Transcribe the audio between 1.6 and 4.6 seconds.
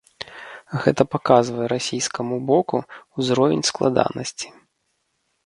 расійскаму боку ўзровень складанасці.